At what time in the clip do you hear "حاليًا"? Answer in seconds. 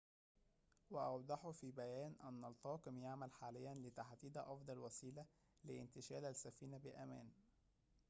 3.33-3.73